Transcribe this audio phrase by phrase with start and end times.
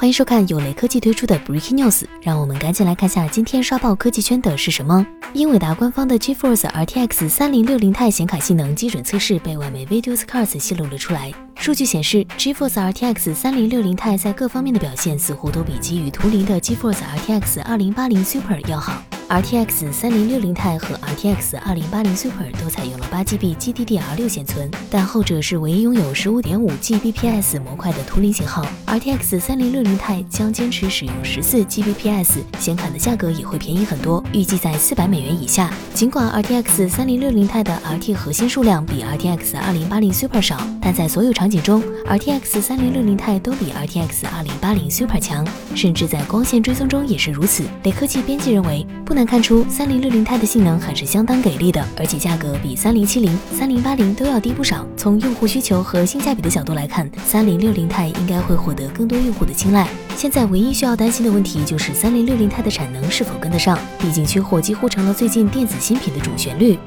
[0.00, 5.06] 欢迎收看有雷科技推出的 Breaking News，让我们赶紧来看下今天刷爆科技圈的是什么。
[5.34, 11.30] 英伟达官方的 GeForce RTX 3060 Ti 显卡性能基准测试被外媒 Videoscars 泄露了出来。
[11.54, 19.02] 数据显示，GeForce RTX 3060 Ti 在各方面的表现似乎都比基于图灵的 GeForce RTX 2080 Super 要好。
[19.30, 28.66] RTX 3060 Ti 和 RTX 2080 Super 都采用了 8GB GDDR6 显存，但后者是唯一拥有 15.5Gbps 模块的图灵型号。
[28.88, 35.72] RTX 3060 Ti 将坚持使用 14Gbps 显卡的价格也会便宜很多，预计在400美元以下。
[35.94, 44.24] 尽管 RTX 3060 Ti 的 RT 核心数量比 RTX 2080 Super 少，但在所有场景中，RTX 3060 Ti 都比 RTX
[44.60, 47.62] 2080 Super 强，甚至在光线追踪中也是如此。
[47.84, 49.19] 雷科技编辑认为，不能。
[49.20, 54.86] 能看出三零六零 Ti 的性能还是相当给力的，而且价格比三零七零、三零八零都要低不少。
[54.96, 59.86] 从用户需求和性价比的角度来看，三零六零 Ti 应该会获得更多用户的青睐。
[60.16, 66.78] 现在唯一需要担心的问题就是三零六零 Ti 的产能是否跟得上，毕竟缺货几乎成了最近电子新品的主旋律。